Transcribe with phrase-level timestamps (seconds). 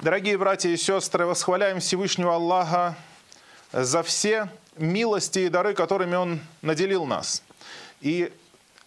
[0.00, 2.94] Дорогие братья и сестры, восхваляем Всевышнего Аллаха
[3.72, 7.42] за все милости и дары, которыми Он наделил нас.
[8.00, 8.32] И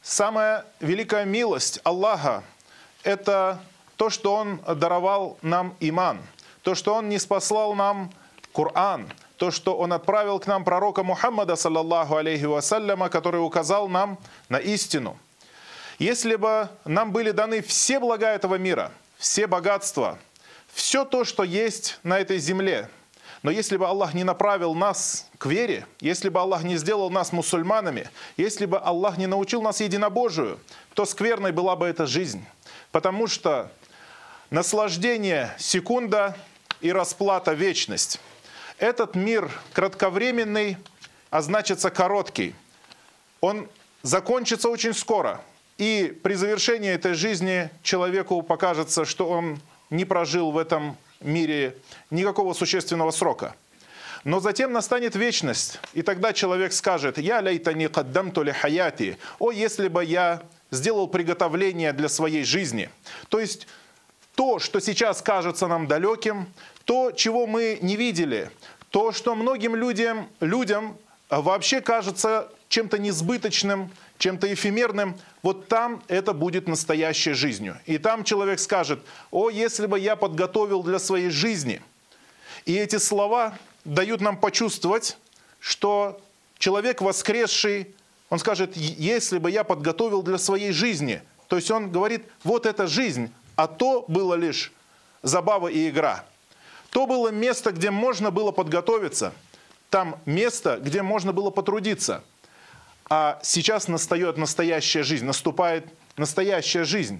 [0.01, 2.45] самая великая милость Аллаха–
[3.03, 3.59] это
[3.97, 6.21] то, что Он даровал нам иман,
[6.61, 8.09] то, что Он не спаслал нам
[8.55, 14.17] Коран, то, что Он отправил к нам пророка Мухаммада, саллаллаху алейхи вассаляма, который указал нам
[14.47, 15.17] на истину.
[15.99, 20.17] Если бы нам были даны все блага этого мира, все богатства–
[20.73, 22.89] все то, что есть на этой земле.
[23.43, 27.31] Но если бы Аллах не направил нас к вере, если бы Аллах не сделал нас
[27.31, 30.59] мусульманами, если бы Аллах не научил нас единобожию,
[30.93, 32.45] то скверной была бы эта жизнь.
[32.91, 33.71] Потому что
[34.51, 36.37] наслаждение– секунда
[36.81, 38.19] и расплата– вечность.
[38.77, 40.77] Этот мир кратковременный,
[41.31, 42.53] а значится короткий.
[43.39, 43.67] Он
[44.03, 45.41] закончится очень скоро.
[45.77, 49.59] И при завершении этой жизни человеку покажется, что он
[49.91, 51.77] не прожил в этом мире
[52.09, 53.55] никакого существенного срока.
[54.23, 59.87] Но затем настанет вечность, и тогда человек скажет, «Я лейтани каддамту ли хаяти», «О, если
[59.87, 62.89] бы я сделал приготовление для своей жизни».
[63.29, 63.67] То есть
[64.35, 66.47] то, что сейчас кажется нам далеким,
[66.85, 68.51] то, чего мы не видели,
[68.91, 70.97] то, что многим людям, людям
[71.29, 73.89] вообще кажется чем-то несбыточным,
[74.21, 77.77] чем-то эфемерным, вот там это будет настоящей жизнью.
[77.87, 78.99] И там человек скажет,
[79.31, 81.81] о, если бы я подготовил для своей жизни.
[82.65, 85.17] И эти слова дают нам почувствовать,
[85.59, 86.21] что
[86.59, 87.95] человек воскресший,
[88.29, 91.23] он скажет, если бы я подготовил для своей жизни.
[91.47, 94.71] То есть он говорит, вот эта жизнь, а то было лишь
[95.23, 96.25] забава и игра.
[96.91, 99.33] То было место, где можно было подготовиться.
[99.89, 102.23] Там место, где можно было потрудиться–
[103.13, 107.19] а сейчас настает настоящая жизнь, наступает настоящая жизнь.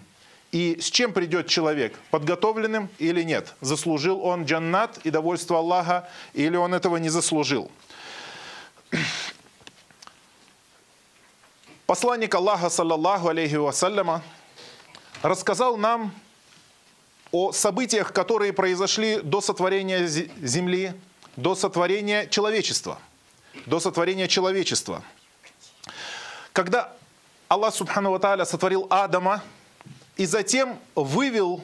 [0.54, 2.00] И с чем придет человек?
[2.12, 3.54] Подготовленным или нет?
[3.60, 7.70] Заслужил он джаннат и довольство Аллаха, или он этого не заслужил?
[11.86, 14.24] Посланник Аллаха, саллаллаху алейхи вассаляма,
[15.22, 16.14] рассказал нам
[17.34, 20.94] о событиях, которые произошли до сотворения земли,
[21.36, 22.98] до сотворения человечества.
[23.66, 25.04] До сотворения человечества–
[26.54, 26.92] когда
[27.48, 29.44] Аллах Субхану Тааля сотворил Адама
[30.18, 31.64] и затем вывел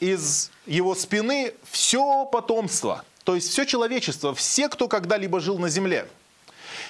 [0.00, 6.08] из его спины все потомство, то есть все человечество, все, кто когда-либо жил на земле,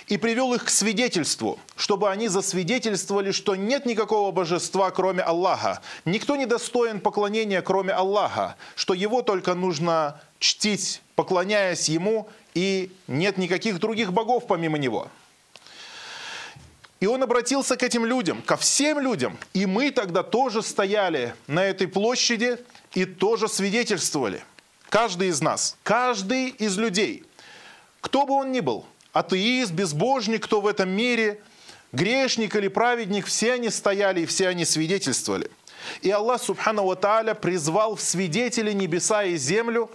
[0.09, 5.81] и привел их к свидетельству, чтобы они засвидетельствовали, что нет никакого божества, кроме Аллаха.
[6.05, 13.37] Никто не достоин поклонения, кроме Аллаха, что его только нужно чтить, поклоняясь ему, и нет
[13.37, 15.09] никаких других богов помимо него.
[16.99, 19.37] И он обратился к этим людям, ко всем людям.
[19.53, 22.59] И мы тогда тоже стояли на этой площади
[22.95, 24.43] и тоже свидетельствовали.
[24.89, 27.25] Каждый из нас, каждый из людей,
[28.01, 31.43] кто бы он ни был, атеист, безбожник, кто в этом мире,
[31.93, 35.51] грешник или праведник, все они стояли и все они свидетельствовали.
[36.01, 39.91] И Аллах Субхану Тааля призвал в свидетели небеса и землю,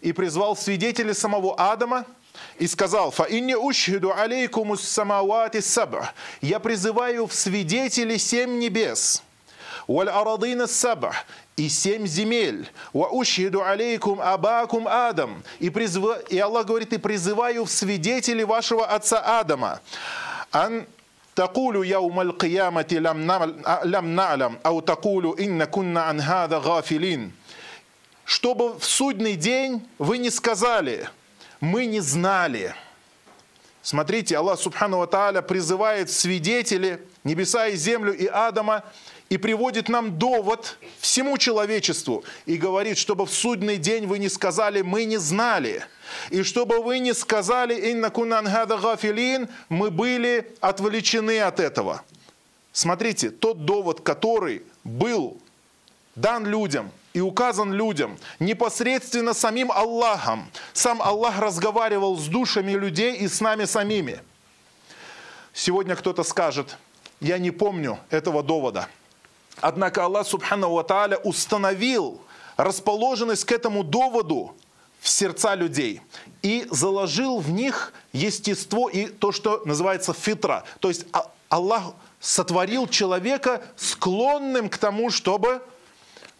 [0.00, 2.06] и призвал в свидетели самого Адама–
[2.57, 6.11] и сказал, «Фаинни ушхиду алейкумус самавати саб'а».
[6.41, 9.23] Я призываю в свидетели семь небес.
[9.87, 11.13] «Валь арадина саб'а»
[11.57, 12.69] и семь земель.
[12.93, 15.43] «Ва ушхиду алейкум абакум Адам».
[15.59, 16.03] И, призыв...
[16.29, 19.81] и Аллах говорит, и призываю в свидетели вашего отца Адама.
[20.51, 20.85] «Ан
[21.35, 22.87] تقول يوم القيامة
[23.85, 27.31] لم نعلم أو تقول إن كنا عن هذا غافلين
[28.25, 31.21] чтобы в судный день вы не сказали –
[31.60, 32.74] мы не знали.
[33.82, 38.82] Смотрите, Аллах Субхану Тааля призывает свидетели небеса и землю и Адама
[39.28, 44.82] и приводит нам довод всему человечеству и говорит, чтобы в судный день вы не сказали
[44.82, 45.84] «мы не знали»,
[46.30, 52.02] и чтобы вы не сказали «инна кунан гада гафилин», мы были отвлечены от этого.
[52.72, 55.40] Смотрите, тот довод, который был
[56.14, 60.50] дан людям– и указан людям непосредственно самим Аллахом.
[60.74, 64.20] Сам Аллах разговаривал с душами людей и с нами самими.
[65.54, 66.76] Сегодня кто-то скажет,
[67.20, 68.86] я не помню этого довода.
[69.62, 70.84] Однако Аллах Субхану Ва
[71.24, 72.20] установил
[72.58, 74.54] расположенность к этому доводу
[75.00, 76.02] в сердца людей
[76.42, 80.64] и заложил в них естество и то, что называется фитра.
[80.80, 85.62] То есть а, Аллах сотворил человека склонным к тому, чтобы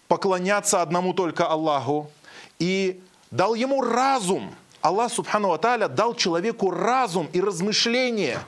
[0.08, 2.10] поклоняться одному только Аллаху
[2.58, 3.00] и
[3.30, 4.54] дал ему разум.
[4.80, 8.38] Аллах Субхану Аталя дал человеку разум и размышление,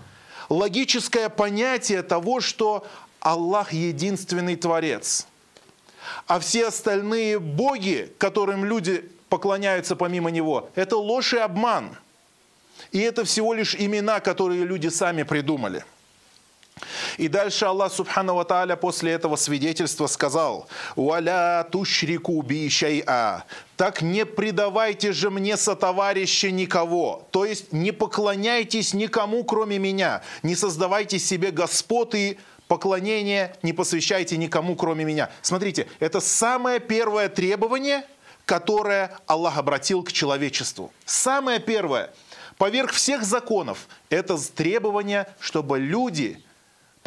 [0.48, 2.86] логическое понятие того, что
[3.20, 5.26] Аллах единственный Творец.
[6.26, 10.70] А все остальные боги, которым люди поклоняются помимо Него.
[10.74, 11.96] Это ложь и обман.
[12.92, 15.84] И это всего лишь имена, которые люди сами придумали.
[17.18, 23.42] И дальше Аллах Субхану Ва после этого свидетельства сказал, «Уаля тушрику би шай'a».
[23.76, 27.26] Так не предавайте же мне сотоварища никого.
[27.32, 30.22] То есть не поклоняйтесь никому, кроме меня.
[30.44, 32.38] Не создавайте себе господ и
[32.68, 35.30] поклонение не посвящайте никому, кроме меня.
[35.42, 38.04] Смотрите, это самое первое требование,
[38.44, 40.92] которое Аллах обратил к человечеству.
[41.04, 42.12] Самое первое,
[42.58, 46.42] поверх всех законов, это требование, чтобы люди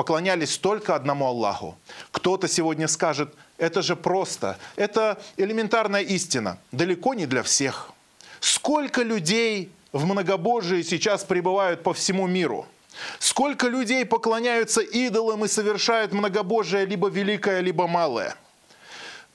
[0.02, 1.78] поклонялись только одному Аллаху.
[2.10, 7.92] Кто-то сегодня скажет, это же просто, это элементарная истина, далеко не для всех.
[8.40, 12.66] Сколько людей в многобожии сейчас пребывают по всему миру–
[13.20, 18.36] Сколько людей поклоняются идолам и совершают многобожие либо великое, либо малое.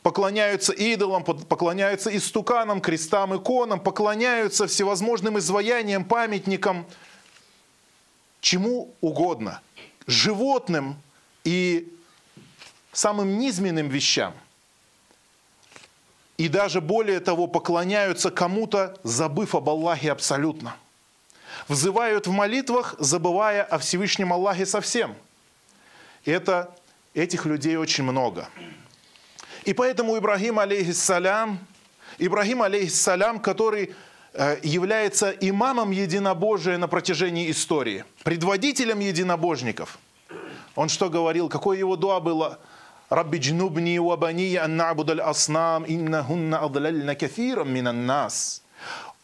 [0.03, 6.87] Поклоняются идолам, поклоняются истуканам, крестам, иконам, поклоняются всевозможным изваяниям, памятникам,
[8.41, 9.63] чему угодно,
[10.06, 10.97] животным
[11.44, 11.93] и
[12.93, 14.35] самым низменным вещам.
[16.37, 20.76] И даже более того, поклоняются кому-то, забыв об Аллахе абсолютно–
[21.69, 25.14] взывают в молитвах, забывая о Всевышнем Аллахе совсем.
[26.25, 26.75] Это,
[27.14, 28.49] этих людей очень много.
[29.64, 31.58] И поэтому Ибрагим, алейхиссалям,
[32.19, 33.94] Ибрагим, алейхиссалям, который
[34.62, 39.99] является имамом единобожия на протяжении истории, предводителем единобожников.
[40.75, 41.49] Он что говорил?
[41.49, 42.59] Какое его дуа было?
[43.09, 48.62] «Рабби джнубни ва бани ан на'будаль аснам, иннахунна адлальна кафирам минан нас».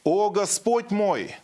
[0.05, 1.35] «О Господь мой,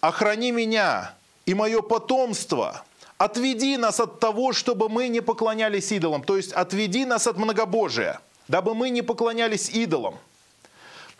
[0.00, 2.84] охрани меня и мое потомство,
[3.18, 8.20] отведи нас от того, чтобы мы не поклонялись идолам, то есть отведи нас от многобожия,
[8.46, 10.14] дабы мы не поклонялись идолам.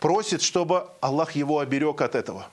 [0.03, 2.47] Просит, чтобы Аллах его оберег от этого.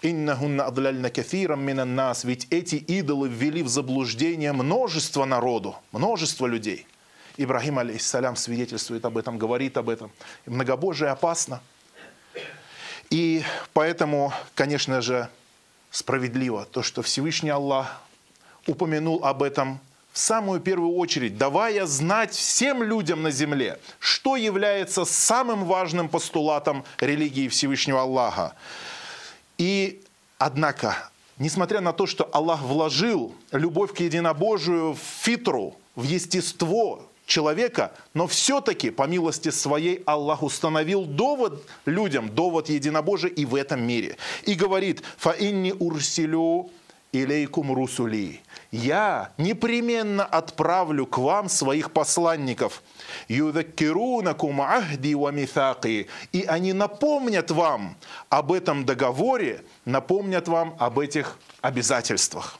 [0.00, 2.24] Иннахунна адляльна кафирам минан нас.
[2.24, 6.86] Ведь эти идолы ввели в заблуждение множество народу, множество людей.
[7.36, 10.10] Ибрагим, алейхиссалям, свидетельствует об этом, говорит об этом.
[10.46, 11.60] Многобожие опасно–
[13.10, 13.44] и
[13.74, 15.28] поэтому, конечно же,
[15.90, 18.00] справедливо то, что Всевышний Аллах
[18.66, 19.80] упомянул об этом
[20.12, 26.84] в самую первую очередь, давая знать всем людям на земле, что является самым важным постулатом
[27.00, 28.54] религии Всевышнего Аллаха.
[29.56, 30.02] И,
[30.38, 37.92] однако, несмотря на то, что Аллах вложил любовь к единобожию в фитру, в естество человека,
[38.12, 44.18] но все-таки, по милости своей, Аллах установил довод людям, довод единобожия и в этом мире.
[44.44, 46.70] И говорит, «Фаинни урсилю
[47.12, 48.40] илейкум русули».
[48.70, 52.82] «Я непременно отправлю к вам своих посланников,
[53.28, 57.96] юдаккирунакум ахди ва мithaqi, и они напомнят вам
[58.30, 62.58] об этом договоре, напомнят вам об этих обязательствах».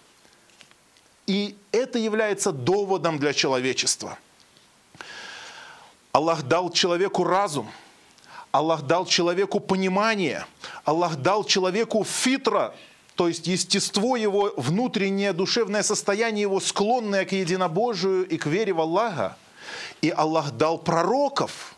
[1.26, 4.19] И это является доводом для человечества–
[6.12, 7.70] Аллах дал человеку разум,
[8.50, 10.44] Аллах дал человеку понимание,
[10.84, 12.75] Аллах дал человеку фитра,
[13.14, 18.81] то есть естество его, внутреннее душевное состояние его, склонное к единобожию и к вере в
[18.81, 19.37] Аллаха.
[20.00, 21.75] И Аллах дал пророков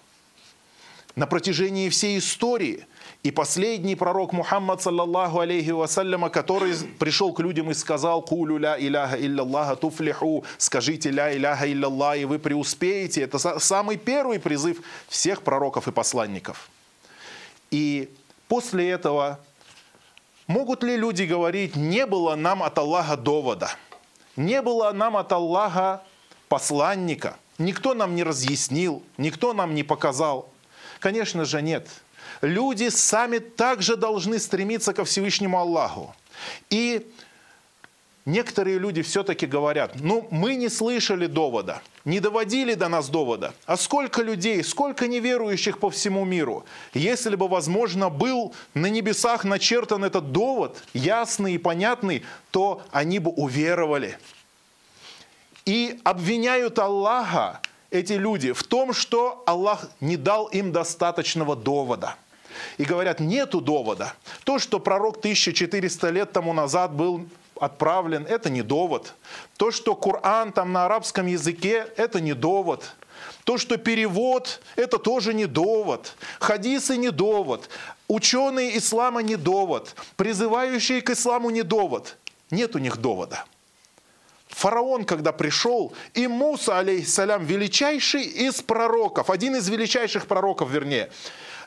[1.17, 2.87] на протяжении всей истории–
[3.25, 8.79] и последний пророк Мухаммад, саллаллаху алейхи вассаляма, который пришел к людям и сказал, «Кулю ля
[8.79, 13.23] иляха илляллаха туфлиху», «Скажите ля иляха илляллах, и вы преуспеете».
[13.23, 16.69] Это самый первый призыв всех пророков и посланников.
[17.71, 18.11] И
[18.47, 19.41] после этого
[20.47, 23.71] могут ли люди говорить, не было нам от Аллаха довода,
[24.37, 26.03] не было нам от Аллаха
[26.49, 30.49] посланника, никто нам не разъяснил, никто нам не показал?
[31.01, 31.89] Конечно же нет–
[32.41, 36.15] люди сами также должны стремиться ко Всевышнему Аллаху.
[36.71, 37.11] И
[38.25, 43.55] некоторые люди все-таки говорят, ну мы не слышали довода, не доводили до нас довода.
[43.67, 46.65] А сколько людей, сколько неверующих по всему миру.
[46.93, 53.31] Если бы, возможно, был на небесах начертан этот довод, ясный и понятный, то они бы
[53.31, 54.19] уверовали.
[55.65, 62.17] И обвиняют Аллаха, эти люди, в том, что Аллах не дал им достаточного довода–
[62.79, 64.15] и говорят, нету довода.
[64.45, 67.27] То, что пророк 1400 лет тому назад был
[67.61, 69.15] отправлен, это не довод.
[69.57, 72.95] То, что Коран там на арабском языке, это не довод.
[73.45, 76.17] То, что перевод, это тоже не довод.
[76.41, 77.69] Хадисы не довод.
[78.09, 79.95] Ученые ислама не довод.
[80.17, 82.17] Призывающие к исламу не довод.
[82.51, 83.45] Нет у них довода.
[84.49, 91.11] Фараон, когда пришел, и Муса, алейхиссалям, величайший из пророков, один из величайших пророков, вернее,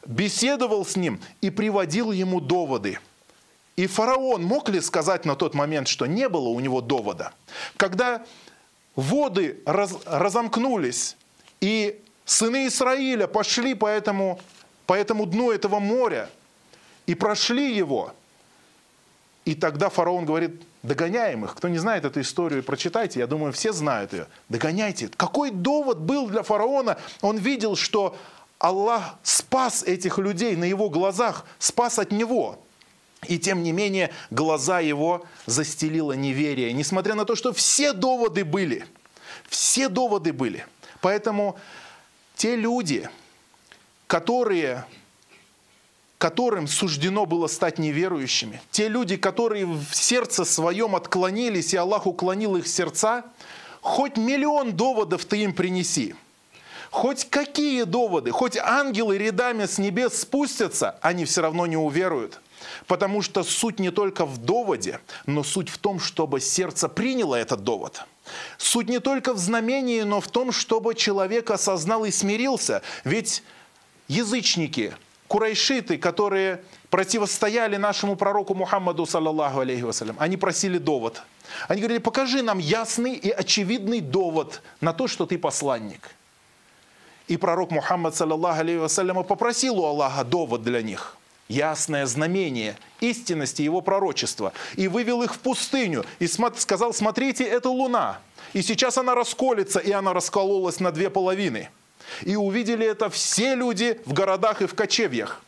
[0.06, 3.00] беседовал с ним и приводил ему доводы.
[3.78, 7.32] И фараон мог ли сказать на тот момент, что не было у него довода?
[7.78, 8.26] Когда
[8.96, 11.16] воды раз, разомкнулись,
[11.62, 14.40] и сыны Израиля пошли по этому,
[14.88, 16.28] по этому дну этого моря
[17.06, 18.14] и прошли его,
[19.46, 21.56] и тогда фараон говорит, догоняем их.
[21.56, 24.28] Кто не знает эту историю, прочитайте, я думаю, все знают ее.
[24.50, 25.08] Догоняйте.
[25.16, 26.98] Какой довод был для фараона?
[27.22, 28.18] Он видел, что
[28.58, 32.60] Аллах спас этих людей на его глазах, спас от него.
[33.26, 38.86] И тем не менее, глаза его застелило неверие, несмотря на то, что все доводы были.
[39.50, 40.66] Все доводы были.
[41.02, 41.58] Поэтому
[42.36, 43.10] те люди,
[44.06, 44.86] которые
[46.18, 52.56] которым суждено было стать неверующими, те люди, которые в сердце своем отклонились, и Аллах уклонил
[52.56, 53.24] их сердца,
[53.82, 56.16] хоть миллион доводов ты им принеси,
[56.90, 62.40] хоть какие доводы, хоть ангелы рядами с небес спустятся, они все равно не уверуют.
[62.88, 67.64] Потому что суть не только в доводе, но суть в том, чтобы сердце приняло этот
[67.64, 68.06] довод.
[68.58, 72.82] Суть не только в знамении, но в том, чтобы человек осознал и смирился.
[73.04, 73.44] Ведь
[74.08, 74.96] язычники,
[75.28, 81.22] курайшиты, которые противостояли нашему пророку Мухаммаду, саллаллаху алейхи вассалям, они просили довод.
[81.68, 86.10] Они говорили, покажи нам ясный и очевидный довод на то, что ты посланник.
[87.28, 91.18] И пророк Мухаммад, саллаллаху алейхи вассалям, попросил у Аллаха довод для них–
[91.48, 94.54] ясное знамение истинности его пророчества.
[94.76, 98.20] И вывел их в пустыню и сказал, смотрите, это луна.
[98.54, 101.70] И сейчас она расколется, и она раскололась на две половины.
[102.24, 105.42] И увидели это все люди в городах и в кочевьях.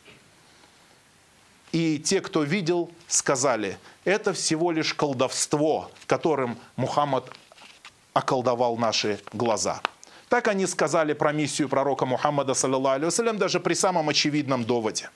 [1.72, 7.30] И те, кто видел, сказали, это всего лишь колдовство, которым Мухаммад
[8.12, 9.80] околдовал наши глаза.
[10.28, 15.10] Так они сказали про миссию пророка Мухаммада, саллиллаху даже при самом очевидном доводе.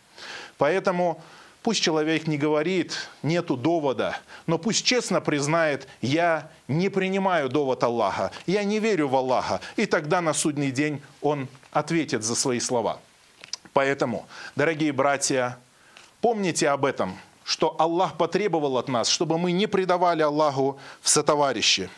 [0.59, 1.23] Поэтому
[1.63, 8.31] пусть человек не говорит, нету довода, но пусть честно признает, я не принимаю довод Аллаха,
[8.47, 13.01] я не верю в Аллаха, и тогда на судный день он ответит за свои слова.
[13.73, 15.59] Поэтому, дорогие братья,
[16.21, 21.91] помните об этом, что Аллах потребовал от нас, чтобы мы не предавали Аллаху в сотоварищи.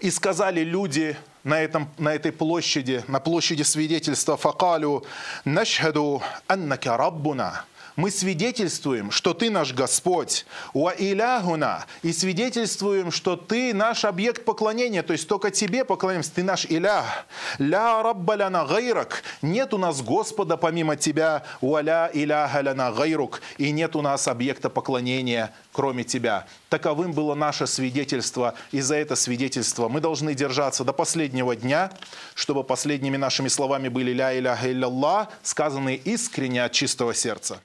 [0.00, 5.04] И сказали люди на, этом, на этой площади, на площади свидетельства «Факалю
[5.44, 7.64] нашхаду аннака раббуна»
[7.96, 15.02] мы свидетельствуем, что Ты наш Господь, уа иляхуна, и свидетельствуем, что Ты наш объект поклонения,
[15.02, 17.26] то есть только Тебе поклоняемся, Ты наш илях.
[17.58, 23.96] Ля раббаляна гайрак, нет у нас Господа помимо Тебя, уаля иляха ляна гайрук, и нет
[23.96, 26.46] у нас объекта поклонения, кроме Тебя.
[26.68, 31.90] Таковым было наше свидетельство, и за это свидетельство мы должны держаться до последнего дня,
[32.34, 37.60] чтобы последними нашими словами были «Ля иляха илля сказанные искренне от чистого сердца.